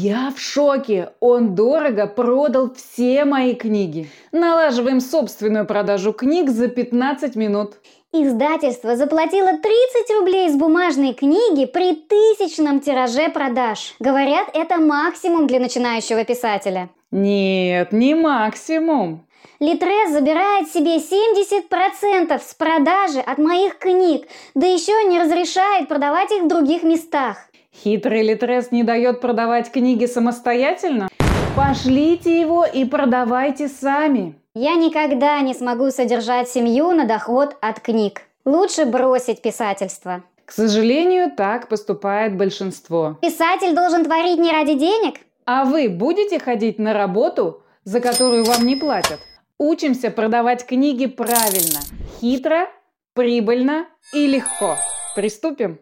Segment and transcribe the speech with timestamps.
[0.00, 1.10] Я в шоке!
[1.18, 4.08] Он дорого продал все мои книги.
[4.30, 7.72] Налаживаем собственную продажу книг за 15 минут.
[8.12, 13.96] Издательство заплатило 30 рублей с бумажной книги при тысячном тираже продаж.
[13.98, 16.90] Говорят, это максимум для начинающего писателя.
[17.10, 19.26] Нет, не максимум.
[19.58, 26.44] Литрес забирает себе 70% с продажи от моих книг, да еще не разрешает продавать их
[26.44, 27.47] в других местах.
[27.84, 31.08] Хитрый Литрес не дает продавать книги самостоятельно?
[31.54, 34.34] Пошлите его и продавайте сами.
[34.54, 38.22] Я никогда не смогу содержать семью на доход от книг.
[38.44, 40.24] Лучше бросить писательство.
[40.44, 43.16] К сожалению, так поступает большинство.
[43.22, 45.20] Писатель должен творить не ради денег?
[45.44, 49.20] А вы будете ходить на работу, за которую вам не платят?
[49.58, 51.80] Учимся продавать книги правильно,
[52.20, 52.68] хитро,
[53.14, 54.76] прибыльно и легко.
[55.14, 55.78] Приступим.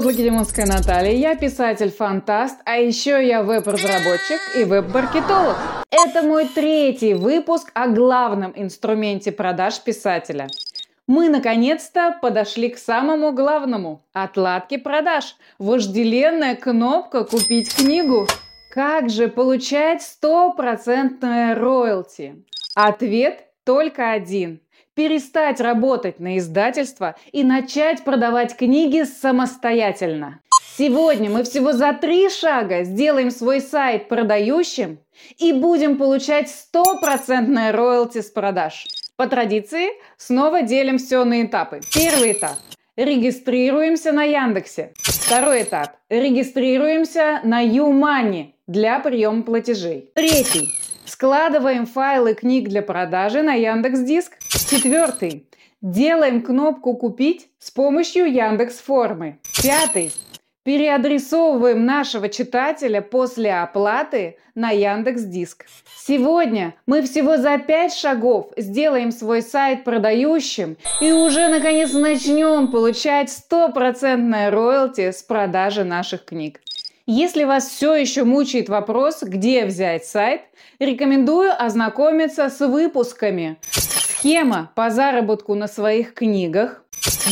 [0.00, 5.56] Зовут Лакедемонская Наталья, я писатель-фантаст, а еще я веб-разработчик и веб-маркетолог.
[5.90, 10.46] Это мой третий выпуск о главном инструменте продаж писателя.
[11.06, 15.36] Мы наконец-то подошли к самому главному– отладке продаж.
[15.58, 18.26] Вожделенная кнопка «Купить книгу».
[18.72, 22.44] Как же получать стопроцентное роялти?
[22.74, 24.60] Ответ только один–
[24.94, 30.40] перестать работать на издательство и начать продавать книги самостоятельно.
[30.76, 34.98] Сегодня мы всего за три шага сделаем свой сайт продающим
[35.38, 38.86] и будем получать стопроцентное роялти с продаж.
[39.16, 41.80] По традиции снова делим все на этапы.
[41.92, 42.56] Первый этап.
[42.96, 44.92] Регистрируемся на Яндексе.
[44.96, 45.96] Второй этап.
[46.08, 50.10] Регистрируемся на Юмани для приема платежей.
[50.14, 50.68] Третий.
[51.20, 54.38] Складываем файлы книг для продажи на Яндекс Диск.
[54.70, 55.46] Четвертый.
[55.82, 59.38] Делаем кнопку «Купить» с помощью Яндекс Формы.
[59.62, 60.12] Пятый.
[60.62, 65.66] Переадресовываем нашего читателя после оплаты на Яндекс Диск.
[65.94, 73.28] Сегодня мы всего за 5 шагов сделаем свой сайт продающим и уже наконец начнем получать
[73.28, 76.62] стопроцентное роялти с продажи наших книг.
[77.12, 80.42] Если вас все еще мучает вопрос, где взять сайт,
[80.78, 83.58] рекомендую ознакомиться с выпусками.
[83.72, 86.84] Схема по заработку на своих книгах.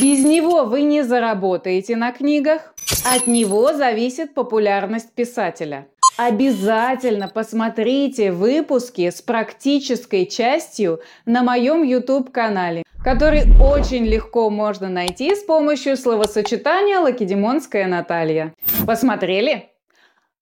[0.02, 2.74] Без него вы не заработаете на книгах.
[3.06, 5.86] От него зависит популярность писателя.
[6.16, 15.42] Обязательно посмотрите выпуски с практической частью на моем YouTube-канале, который очень легко можно найти с
[15.42, 18.54] помощью словосочетания «Лакедемонская Наталья».
[18.86, 19.70] Посмотрели?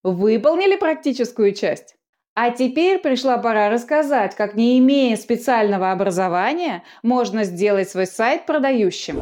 [0.03, 1.95] Выполнили практическую часть?
[2.39, 9.19] А теперь пришла пора рассказать, как не имея специального образования, можно сделать свой сайт продающим.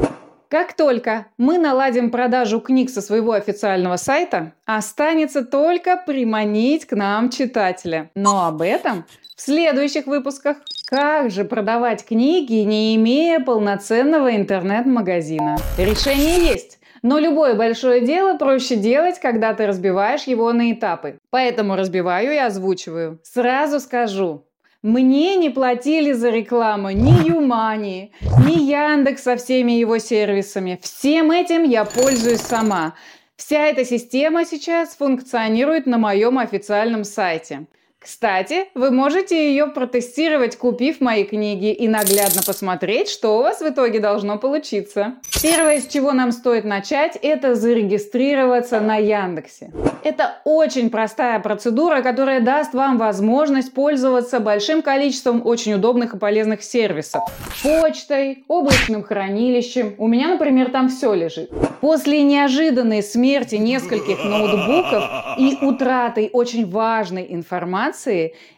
[0.48, 7.30] Как только мы наладим продажу книг со своего официального сайта, останется только приманить к нам
[7.30, 8.10] читателя.
[8.14, 10.58] Но об этом в следующих выпусках.
[10.88, 15.56] Как же продавать книги, не имея полноценного интернет-магазина?
[15.76, 16.78] Решение есть.
[17.02, 21.18] Но любое большое дело проще делать, когда ты разбиваешь его на этапы.
[21.30, 23.18] Поэтому разбиваю и озвучиваю.
[23.24, 24.44] Сразу скажу,
[24.80, 28.12] мне не платили за рекламу ни Юмани,
[28.46, 30.78] ни Яндекс со всеми его сервисами.
[30.80, 32.94] Всем этим я пользуюсь сама.
[33.34, 37.66] Вся эта система сейчас функционирует на моем официальном сайте.
[38.06, 43.68] Кстати, вы можете ее протестировать, купив мои книги и наглядно посмотреть, что у вас в
[43.68, 45.14] итоге должно получиться.
[45.42, 49.72] Первое, с чего нам стоит начать, это зарегистрироваться на Яндексе.
[50.04, 56.62] Это очень простая процедура, которая даст вам возможность пользоваться большим количеством очень удобных и полезных
[56.62, 57.24] сервисов.
[57.64, 59.96] Почтой, облачным хранилищем.
[59.98, 61.50] У меня, например, там все лежит.
[61.80, 65.04] После неожиданной смерти нескольких ноутбуков
[65.38, 67.95] и утраты очень важной информации,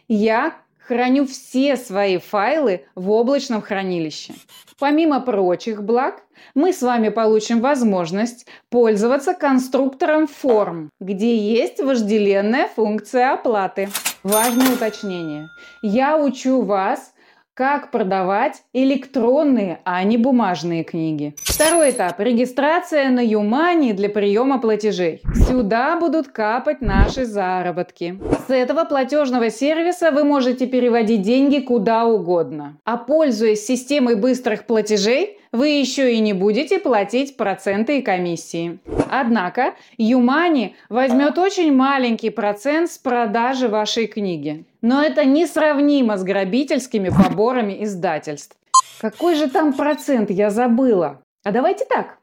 [0.07, 0.55] я
[0.89, 4.33] храню все свои файлы в облачном хранилище.
[4.79, 6.23] Помимо прочих благ,
[6.55, 13.89] мы с вами получим возможность пользоваться конструктором форм, где есть вожделенная функция оплаты.
[14.23, 15.47] Важное уточнение.
[15.83, 17.13] Я учу вас
[17.59, 21.35] как продавать электронные, а не бумажные книги.
[21.43, 25.21] Второй этап– регистрация на Юмани для приема платежей.
[25.35, 28.17] Сюда будут капать наши заработки.
[28.47, 32.77] С этого платежного сервиса вы можете переводить деньги куда угодно.
[32.85, 38.79] А пользуясь системой быстрых платежей, вы еще и не будете платить проценты и комиссии.
[39.09, 44.65] Однако Юмани возьмет очень маленький процент с продажи вашей книги.
[44.81, 48.57] Но это несравнимо с грабительскими поборами издательств.
[49.01, 51.21] Какой же там процент, я забыла.
[51.43, 52.17] А давайте так.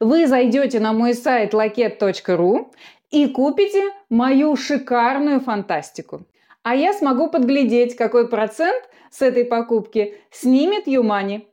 [0.00, 2.72] вы зайдете на мой сайт laket.ru
[3.10, 6.22] и купите мою шикарную фантастику.
[6.62, 11.46] А я смогу подглядеть, какой процент с этой покупки снимет Юмани.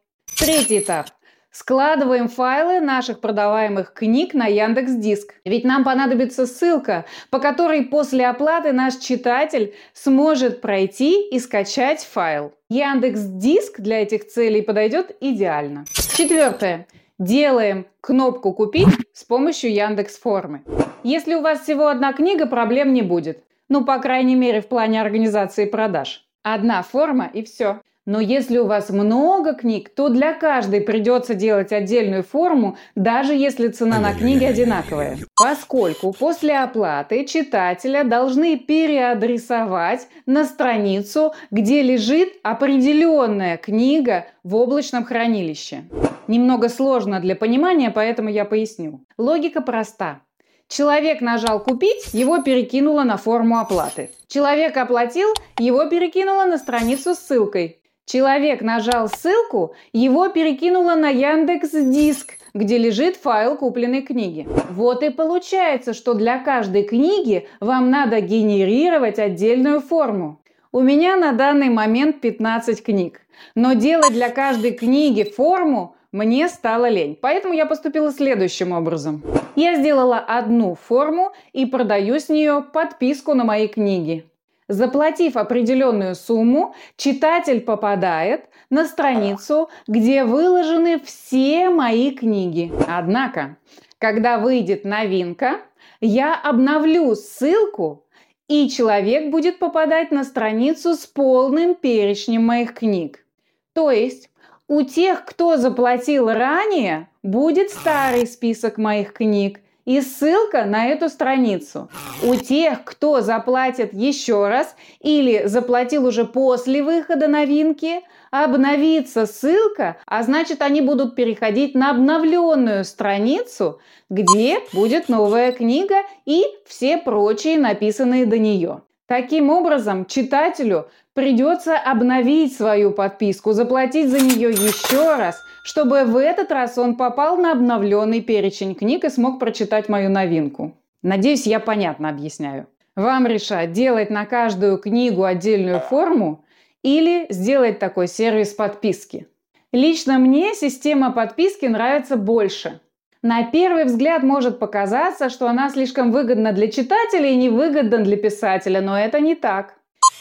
[0.45, 1.07] Третий этап.
[1.49, 5.33] Складываем файлы наших продаваемых книг на Яндекс Диск.
[5.43, 12.53] Ведь нам понадобится ссылка, по которой после оплаты наш читатель сможет пройти и скачать файл.
[12.69, 15.85] Яндекс Диск для этих целей подойдет идеально.
[16.15, 16.85] Четвертое.
[17.17, 20.61] Делаем кнопку «Купить» с помощью Яндекс Формы.
[21.01, 23.43] Если у вас всего одна книга, проблем не будет.
[23.67, 26.27] Ну, по крайней мере, в плане организации продаж.
[26.43, 27.79] Одна форма и все.
[28.05, 33.69] Но если у вас много книг, то для каждой придется делать отдельную форму, даже если
[33.69, 35.17] цена на книги одинаковая.
[35.35, 45.85] Поскольку после оплаты читателя должны переадресовать на страницу, где лежит определенная книга в облачном хранилище.
[46.27, 49.01] Немного сложно для понимания, поэтому я поясню.
[49.17, 50.21] Логика проста.
[50.67, 54.09] Человек нажал «Купить», его перекинуло на форму оплаты.
[54.27, 55.29] Человек оплатил,
[55.59, 57.79] его перекинуло на страницу с ссылкой.
[58.05, 64.47] Человек нажал ссылку, его перекинуло на Яндекс Диск, где лежит файл купленной книги.
[64.69, 70.39] Вот и получается, что для каждой книги вам надо генерировать отдельную форму.
[70.71, 73.21] У меня на данный момент 15 книг,
[73.55, 77.17] но делать для каждой книги форму мне стало лень.
[77.19, 79.23] Поэтому я поступила следующим образом.
[79.55, 84.25] Я сделала одну форму и продаю с нее подписку на мои книги.
[84.67, 92.71] Заплатив определенную сумму, читатель попадает на страницу, где выложены все мои книги.
[92.87, 93.57] Однако,
[93.99, 95.61] когда выйдет новинка,
[96.01, 98.05] я обновлю ссылку,
[98.47, 103.25] и человек будет попадать на страницу с полным перечнем моих книг.
[103.73, 104.29] То есть
[104.67, 111.89] у тех, кто заплатил ранее, будет старый список моих книг, и ссылка на эту страницу.
[112.23, 118.01] У тех, кто заплатит еще раз или заплатил уже после выхода новинки,
[118.31, 123.79] обновится ссылка, а значит они будут переходить на обновленную страницу,
[124.09, 128.81] где будет новая книга и все прочие написанные до нее.
[129.07, 136.51] Таким образом, читателю придется обновить свою подписку, заплатить за нее еще раз– чтобы в этот
[136.51, 140.77] раз он попал на обновленный перечень книг и смог прочитать мою новинку.
[141.01, 142.67] Надеюсь, я понятно объясняю.
[142.95, 146.45] Вам решать, делать на каждую книгу отдельную форму
[146.83, 149.27] или сделать такой сервис подписки.
[149.71, 152.79] Лично мне система подписки нравится больше.
[153.23, 158.81] На первый взгляд может показаться, что она слишком выгодна для читателя и невыгодна для писателя,
[158.81, 159.73] но это не так.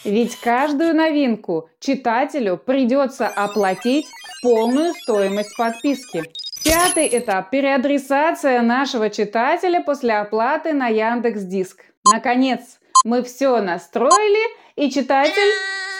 [0.05, 4.05] Ведь каждую новинку читателю придется оплатить
[4.43, 6.23] полную стоимость подписки.
[6.63, 11.85] Пятый этап– переадресация нашего читателя после оплаты на Яндекс Диск.
[12.11, 15.51] Наконец, мы все настроили, и читатель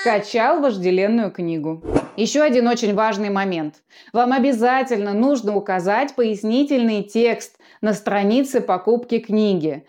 [0.02, 1.81] скачал вожделенную книгу.
[2.16, 3.78] Еще один очень важный момент.
[4.13, 9.84] Вам обязательно нужно указать пояснительный текст на странице покупки книги.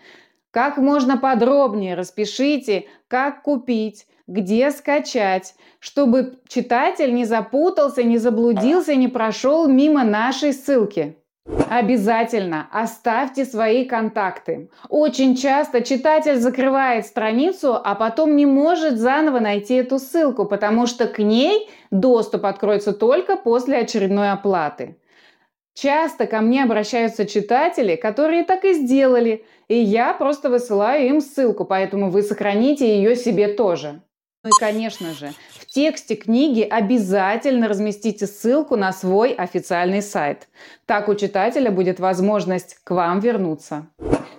[0.57, 9.07] Как можно подробнее распишите, как купить, где скачать, чтобы читатель не запутался, не заблудился, не
[9.07, 11.15] прошел мимо нашей ссылки.
[11.69, 14.71] Обязательно оставьте свои контакты.
[14.89, 21.05] Очень часто читатель закрывает страницу, а потом не может заново найти эту ссылку, потому что
[21.05, 24.97] к ней доступ откроется только после очередной оплаты.
[25.79, 31.65] Часто ко мне обращаются читатели, которые так и сделали, и я просто высылаю им ссылку,
[31.65, 34.01] поэтому вы сохраните ее себе тоже.
[34.43, 40.47] Ну и, конечно же, в тексте книги обязательно разместите ссылку на свой официальный сайт.
[40.87, 43.85] Так у читателя будет возможность к вам вернуться.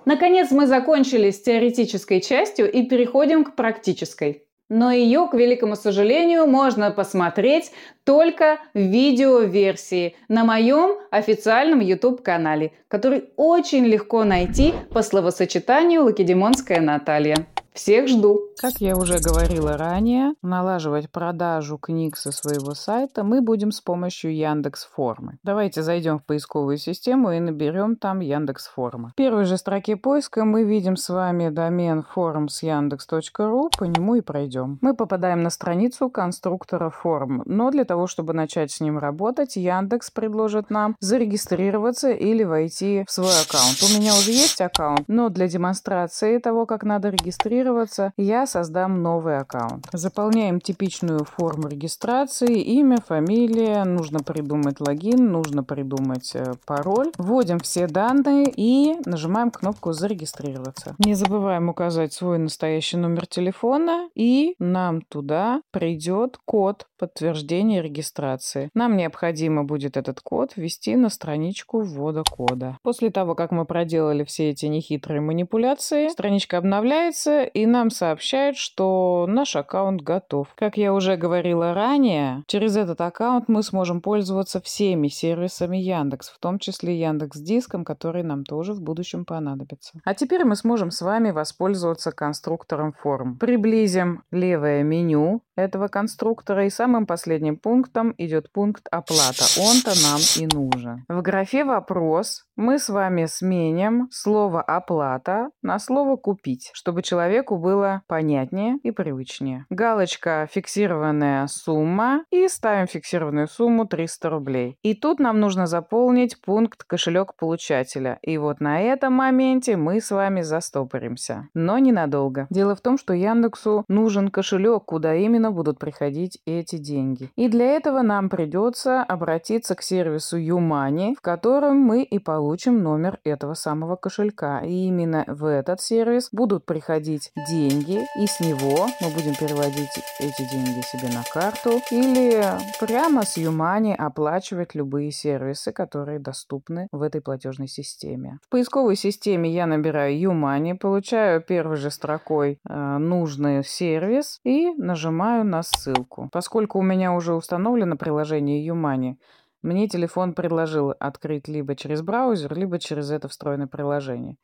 [0.07, 4.48] Наконец мы закончили с теоретической частью и переходим к практической.
[4.69, 7.73] Но ее, к великому сожалению, можно посмотреть
[8.05, 17.47] только в видеоверсии на моем официальном YouTube-канале, который очень легко найти по словосочетанию Лакедемонская Наталья.
[17.79, 18.41] Всех жду!
[18.61, 24.35] Как я уже говорила ранее, налаживать продажу книг со своего сайта мы будем с помощью
[24.35, 25.39] Яндекс Формы.
[25.45, 29.11] Давайте зайдем в поисковую систему и наберем там Яндекс Форма.
[29.11, 34.81] В первой же строке поиска мы видим с вами домен forums.yandex.ru, по нему и пройдем.
[34.81, 40.11] Мы попадаем на страницу конструктора форм, но для того, чтобы начать с ним работать, Яндекс
[40.11, 43.81] предложит нам зарегистрироваться или войти в свой аккаунт.
[43.85, 49.03] У меня уже есть аккаунт, но для демонстрации того, как надо регистрироваться, зарегистрироваться, я создам
[49.03, 49.87] новый аккаунт.
[49.93, 57.13] Заполняем типичную форму регистрации, имя, фамилия, нужно придумать логин, нужно придумать э, пароль.
[57.19, 60.95] Вводим все данные и нажимаем кнопку «Зарегистрироваться».
[60.99, 68.71] Не забываем указать свой настоящий номер телефона и нам туда придет код подтверждения регистрации.
[68.75, 72.79] Нам необходимо будет этот код ввести на страничку ввода кода.
[72.83, 79.27] После того, как мы проделали все эти нехитрые манипуляции, страничка обновляется и нам сообщает, что
[79.29, 80.49] наш аккаунт готов.
[80.55, 86.39] Как я уже говорила ранее, через этот аккаунт мы сможем пользоваться всеми сервисами Яндекс, в
[86.39, 89.99] том числе Яндекс Диском, который нам тоже в будущем понадобится.
[90.05, 93.37] А теперь мы сможем с вами воспользоваться конструктором форм.
[93.39, 99.45] Приблизим левое меню этого конструктора и самым последним пунктом идет пункт оплата.
[99.61, 101.05] Он-то нам и нужен.
[101.09, 108.03] В графе вопрос мы с вами сменим слово «оплата» на слово «купить», чтобы человеку было
[108.07, 109.67] понятнее и привычнее.
[109.71, 114.77] Галочка «фиксированная сумма» и ставим фиксированную сумму 300 рублей.
[114.83, 118.19] И тут нам нужно заполнить пункт «кошелек получателя».
[118.23, 121.49] И вот на этом моменте мы с вами застопоримся.
[121.55, 122.47] Но ненадолго.
[122.51, 127.31] Дело в том, что Яндексу нужен кошелек, куда именно будут приходить эти деньги.
[127.37, 133.19] И для этого нам придется обратиться к сервису YouMoney, в котором мы и получим номер
[133.25, 134.61] этого самого кошелька.
[134.61, 139.89] И именно в этот сервис будут приходить деньги, и с него мы будем переводить
[140.21, 142.43] эти деньги себе на карту или
[142.81, 148.39] прямо с Юмани оплачивать любые сервисы, которые доступны в этой платежной системе.
[148.47, 155.38] В поисковой системе я набираю Юмани, получаю первой же строкой э, нужный сервис и нажимаю
[155.43, 156.29] на ссылку.
[156.33, 159.19] Поскольку у меня уже установлено приложение Юмани,
[159.63, 164.37] мне телефон предложил открыть либо через браузер, либо через это встроенное приложение.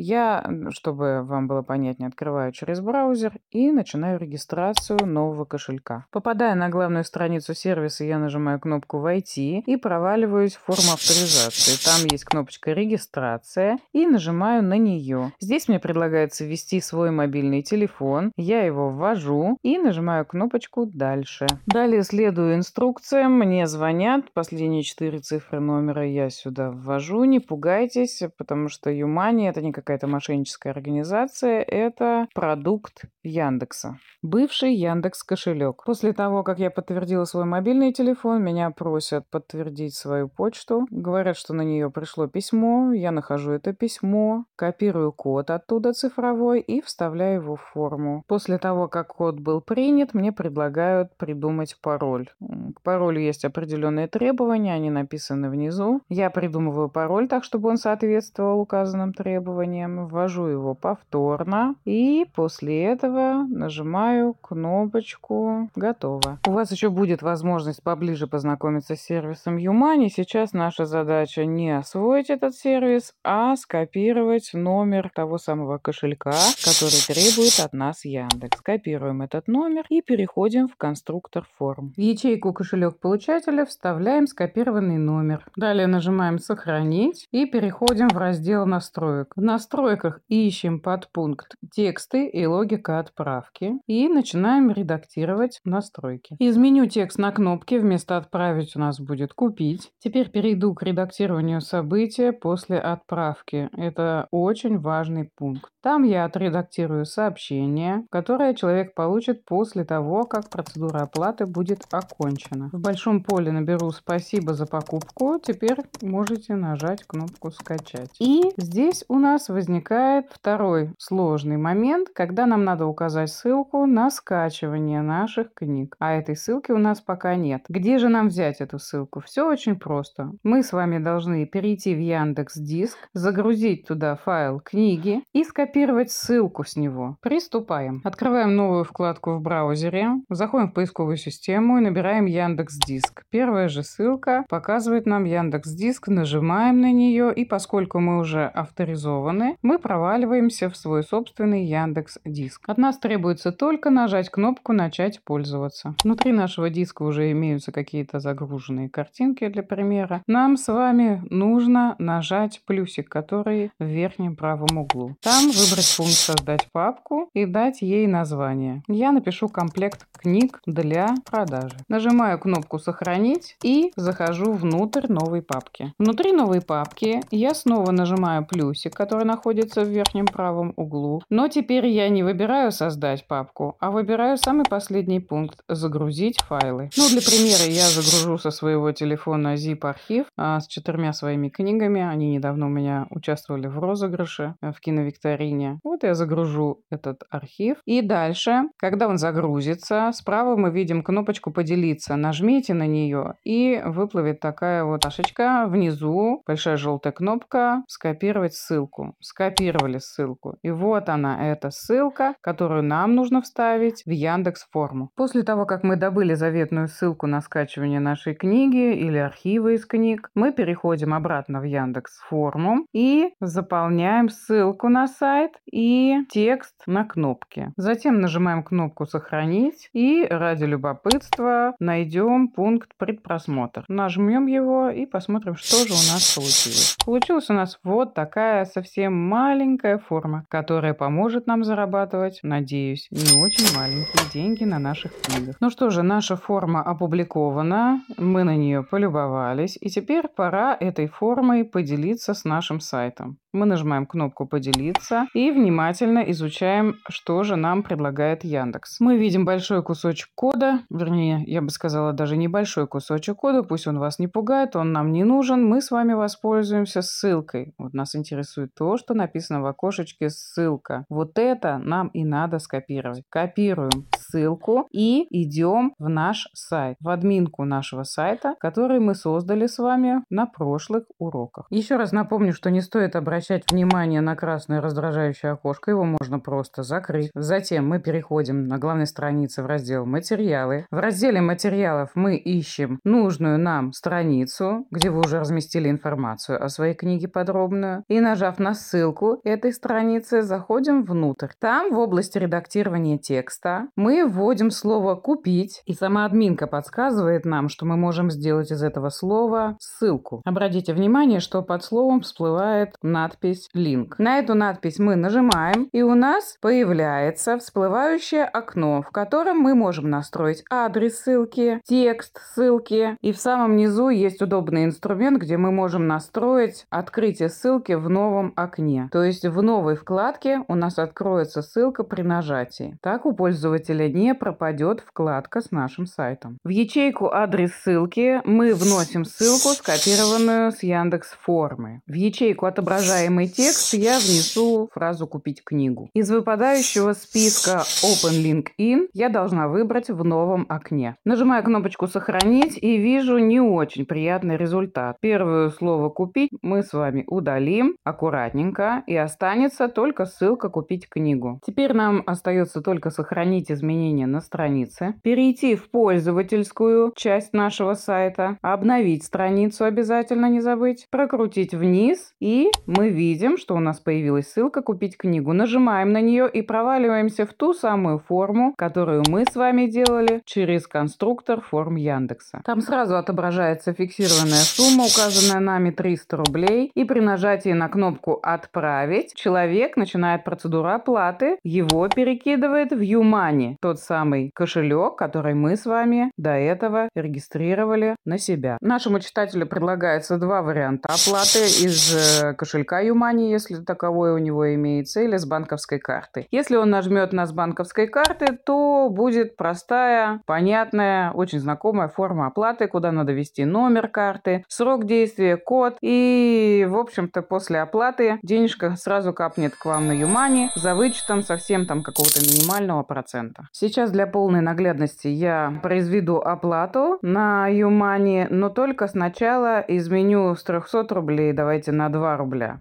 [0.00, 6.06] Я, чтобы вам было понятнее, открываю через браузер и начинаю регистрацию нового кошелька.
[6.12, 11.84] Попадая на главную страницу сервиса, я нажимаю кнопку «Войти» и проваливаюсь в форму авторизации.
[11.84, 15.32] Там есть кнопочка «Регистрация» и нажимаю на нее.
[15.40, 18.30] Здесь мне предлагается ввести свой мобильный телефон.
[18.36, 21.48] Я его ввожу и нажимаю кнопочку «Дальше».
[21.66, 23.32] Далее следую инструкциям.
[23.36, 24.32] Мне звонят.
[24.32, 27.24] Последние четыре цифры номера я сюда ввожу.
[27.24, 33.98] Не пугайтесь, потому что Юмани это не как какая-то мошенническая организация, это продукт Яндекса.
[34.20, 35.84] Бывший Яндекс кошелек.
[35.86, 40.86] После того, как я подтвердила свой мобильный телефон, меня просят подтвердить свою почту.
[40.90, 42.92] Говорят, что на нее пришло письмо.
[42.92, 48.24] Я нахожу это письмо, копирую код оттуда цифровой и вставляю его в форму.
[48.26, 52.28] После того, как код был принят, мне предлагают придумать пароль.
[52.74, 56.02] К паролю есть определенные требования, они написаны внизу.
[56.08, 62.84] Я придумываю пароль так, чтобы он соответствовал указанным требованиям названием, ввожу его повторно и после
[62.84, 66.38] этого нажимаю кнопочку «Готово».
[66.46, 70.08] У вас еще будет возможность поближе познакомиться с сервисом Юмани.
[70.08, 76.32] Сейчас наша задача не освоить этот сервис, а скопировать номер того самого кошелька,
[76.64, 78.60] который требует от нас Яндекс.
[78.60, 81.92] Копируем этот номер и переходим в конструктор форм.
[81.96, 85.44] В ячейку кошелек получателя вставляем скопированный номер.
[85.56, 89.32] Далее нажимаем «Сохранить» и переходим в раздел настроек.
[89.36, 96.36] В настройках ищем подпункт «Тексты и логика отправки» и начинаем редактировать настройки.
[96.38, 99.90] Из меню «Текст» на кнопке вместо «Отправить» у нас будет «Купить».
[99.98, 103.68] Теперь перейду к редактированию события после отправки.
[103.76, 105.72] Это очень важный пункт.
[105.82, 112.70] Там я отредактирую сообщение, которое человек получит после того, как процедура оплаты будет окончена.
[112.72, 115.40] В большом поле наберу «Спасибо за покупку».
[115.42, 118.14] Теперь можете нажать кнопку «Скачать».
[118.20, 125.02] И здесь у нас возникает второй сложный момент, когда нам надо указать ссылку на скачивание
[125.02, 125.96] наших книг.
[125.98, 127.64] А этой ссылки у нас пока нет.
[127.68, 129.20] Где же нам взять эту ссылку?
[129.20, 130.32] Все очень просто.
[130.42, 136.64] Мы с вами должны перейти в Яндекс Диск, загрузить туда файл книги и скопировать ссылку
[136.64, 137.16] с него.
[137.20, 138.00] Приступаем.
[138.04, 143.22] Открываем новую вкладку в браузере, заходим в поисковую систему и набираем Яндекс Диск.
[143.30, 149.37] Первая же ссылка показывает нам Яндекс Диск, нажимаем на нее и поскольку мы уже авторизованы,
[149.62, 152.62] мы проваливаемся в свой собственный Яндекс Диск.
[152.66, 155.94] От нас требуется только нажать кнопку «Начать пользоваться».
[156.02, 160.22] Внутри нашего диска уже имеются какие-то загруженные картинки для примера.
[160.26, 165.16] Нам с вами нужно нажать плюсик, который в верхнем правом углу.
[165.20, 168.82] Там выбрать пункт «Создать папку» и дать ей название.
[168.88, 171.76] Я напишу комплект книг для продажи.
[171.88, 175.92] Нажимаю кнопку «Сохранить» и захожу внутрь новой папки.
[175.98, 181.22] Внутри новой папки я снова нажимаю плюсик, который находится в верхнем правом углу.
[181.28, 186.90] Но теперь я не выбираю «Создать папку», а выбираю самый последний пункт «Загрузить файлы».
[186.96, 192.00] Ну, для примера я загружу со своего телефона zip-архив а, с четырьмя своими книгами.
[192.00, 195.78] Они недавно у меня участвовали в розыгрыше э, в киновикторине.
[195.84, 197.76] Вот я загружу этот архив.
[197.84, 202.16] И дальше, когда он загрузится, справа мы видим кнопочку «Поделиться».
[202.16, 205.66] Нажмите на нее и выплывет такая вот ашечка.
[205.68, 209.14] Внизу большая желтая кнопка «Скопировать ссылку».
[209.20, 210.56] Скопировали ссылку.
[210.62, 215.10] И вот она, эта ссылка, которую нам нужно вставить в Яндекс форму.
[215.16, 220.30] После того, как мы добыли заветную ссылку на скачивание нашей книги или архива из книг,
[220.34, 227.72] мы переходим обратно в Яндекс форму и заполняем ссылку на сайт и текст на кнопке.
[227.76, 233.84] Затем нажимаем кнопку «Сохранить» и ради любопытства найдем пункт «Предпросмотр».
[233.88, 236.96] Нажмем его и посмотрим, что же у нас получилось.
[237.04, 243.76] Получилась у нас вот такая совсем маленькая форма, которая поможет нам зарабатывать, надеюсь, не очень
[243.76, 245.56] маленькие деньги на наших книгах.
[245.60, 251.64] Ну что же, наша форма опубликована, мы на нее полюбовались, и теперь пора этой формой
[251.64, 253.38] поделиться с нашим сайтом.
[253.52, 259.00] Мы нажимаем кнопку «Поделиться» и внимательно изучаем, что же нам предлагает Яндекс.
[259.00, 263.98] Мы видим большой кусочек кода, вернее, я бы сказала, даже небольшой кусочек кода, пусть он
[263.98, 267.72] вас не пугает, он нам не нужен, мы с вами воспользуемся ссылкой.
[267.78, 271.04] Вот нас интересует то, что написано в окошечке «Ссылка».
[271.08, 273.22] Вот это нам и надо скопировать.
[273.30, 279.78] Копируем ссылку и идем в наш сайт, в админку нашего сайта, который мы создали с
[279.78, 281.66] вами на прошлых уроках.
[281.70, 286.82] Еще раз напомню, что не стоит обращать внимание на красное раздражающее окошко, его можно просто
[286.82, 287.30] закрыть.
[287.34, 290.86] Затем мы переходим на главной странице в раздел «Материалы».
[290.90, 296.94] В разделе «Материалов» мы ищем нужную нам страницу, где вы уже разместили информацию о своей
[296.94, 298.04] книге подробную.
[298.08, 301.48] И нажав на ссылку этой страницы, заходим внутрь.
[301.60, 307.84] Там в области редактирования текста мы вводим слово «купить», и сама админка подсказывает нам, что
[307.84, 310.42] мы можем сделать из этого слова ссылку.
[310.44, 314.18] Обратите внимание, что под словом всплывает надпись «Линк».
[314.18, 320.10] На эту надпись мы нажимаем, и у нас появляется всплывающее окно, в котором мы можем
[320.10, 326.06] настроить адрес ссылки, текст ссылки, и в самом низу есть удобный инструмент, где мы можем
[326.06, 329.08] настроить открытие ссылки в новом окне.
[329.12, 332.98] То есть в новой вкладке у нас откроется ссылка при нажатии.
[333.02, 336.58] Так у пользователя не пропадет вкладка с нашим сайтом.
[336.64, 342.00] В ячейку адрес ссылки мы вносим ссылку, скопированную с Яндекс формы.
[342.06, 346.10] В ячейку отображаемый текст я внесу фразу «Купить книгу».
[346.14, 351.16] Из выпадающего списка Open Link In я должна выбрать в новом окне.
[351.24, 355.16] Нажимаю кнопочку «Сохранить» и вижу не очень приятный результат.
[355.20, 361.60] Первое слово «Купить» мы с вами удалим аккуратненько и останется только ссылка «Купить книгу».
[361.66, 369.24] Теперь нам остается только сохранить изменения на странице, перейти в пользовательскую часть нашего сайта, обновить
[369.24, 375.16] страницу обязательно не забыть, прокрутить вниз и мы видим, что у нас появилась ссылка «Купить
[375.16, 375.52] книгу».
[375.52, 380.86] Нажимаем на нее и проваливаемся в ту самую форму, которую мы с вами делали через
[380.86, 382.62] конструктор форм Яндекса.
[382.64, 389.34] Там сразу отображается фиксированная сумма, указанная нами 300 рублей, и при нажатии на кнопку «Отправить»
[389.34, 396.30] человек начинает процедуру оплаты, его перекидывает в Юмани, тот самый кошелек, который мы с вами
[396.36, 398.76] до этого регистрировали на себя.
[398.82, 405.22] Нашему читателю предлагается два варианта оплаты из э, кошелька Юмани, если таковой у него имеется,
[405.22, 406.46] или с банковской карты.
[406.50, 412.88] Если он нажмет на с банковской карты, то будет простая, понятная, очень знакомая форма оплаты,
[412.88, 415.96] куда надо ввести номер карты, срок действия, код.
[416.02, 421.86] И, в общем-то, после оплаты денежка сразу капнет к вам на Юмани за вычетом совсем
[421.86, 423.68] там какого-то минимального процента.
[423.80, 431.06] Сейчас для полной наглядности я произведу оплату на Юмани, но только сначала изменю с 300
[431.14, 432.80] рублей, давайте на 2 рубля.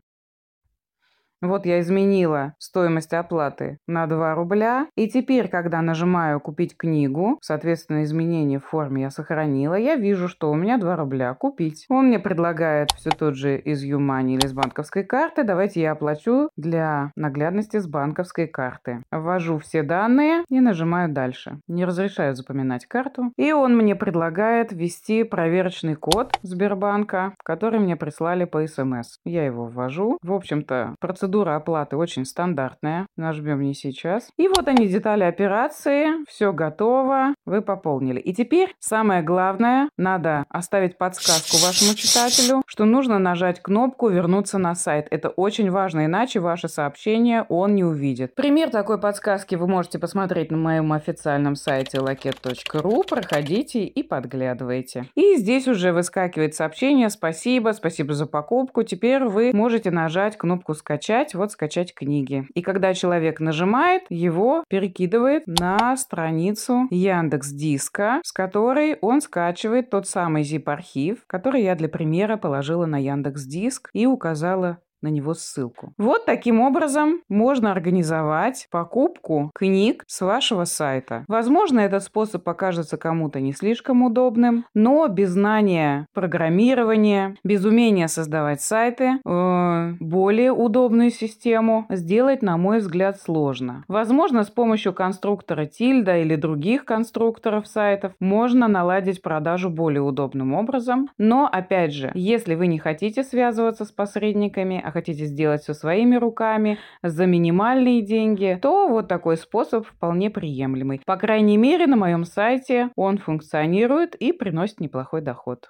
[1.42, 4.88] Вот я изменила стоимость оплаты на 2 рубля.
[4.96, 10.50] И теперь, когда нажимаю «Купить книгу», соответственно, изменение в форме я сохранила, я вижу, что
[10.50, 11.86] у меня 2 рубля «Купить».
[11.90, 15.44] Он мне предлагает все тот же из Юмани или с банковской карты.
[15.44, 19.04] Давайте я оплачу для наглядности с банковской карты.
[19.12, 21.60] Ввожу все данные и нажимаю «Дальше».
[21.68, 23.32] Не разрешаю запоминать карту.
[23.38, 29.20] И он мне предлагает ввести проверочный код Сбербанка, который мне прислали по СМС.
[29.24, 30.18] Я его ввожу.
[30.24, 33.06] В общем-то, процедура процедура оплаты очень стандартная.
[33.18, 34.30] Нажмем «Не сейчас».
[34.38, 36.26] И вот они, детали операции.
[36.30, 37.34] Все готово.
[37.46, 38.20] Вы пополнили.
[38.20, 44.74] И теперь самое главное, надо оставить подсказку вашему читателю, что нужно нажать кнопку «Вернуться на
[44.74, 45.08] сайт».
[45.12, 48.34] Это очень важно, иначе ваше сообщение он не увидит.
[48.36, 53.04] Пример такой подсказки вы можете посмотреть на моем официальном сайте laket.ru.
[53.06, 55.06] Проходите и подглядывайте.
[55.16, 58.84] И здесь уже выскакивает сообщение «Спасибо, спасибо за покупку».
[58.84, 60.74] Теперь вы можете нажать кнопку
[61.18, 62.46] «Скачать», вот «Скачать книги».
[62.54, 70.08] И когда человек нажимает, его перекидывает на страницу Яндекс Диска, с которой он скачивает тот
[70.08, 75.94] самый zip-архив, который я для примера положила на Яндекс Диск и указала на него ссылку.
[75.98, 81.26] Вот таким образом можно организовать покупку книг с вашего сайта.
[81.28, 88.62] Возможно, этот способ покажется кому-то не слишком удобным, но без знания программирования, без умения создавать
[88.62, 93.84] сайты, э, более удобную систему сделать, на мой взгляд, сложно.
[93.88, 101.10] Возможно, с помощью конструктора Тильда или других конструкторов сайтов можно наладить продажу более удобным образом,
[101.18, 106.16] но, опять же, если вы не хотите связываться с посредниками, а хотите сделать все своими
[106.16, 111.02] руками за минимальные деньги, то вот такой способ вполне приемлемый.
[111.06, 115.66] По крайней мере, на моем сайте он функционирует и приносит неплохой доход.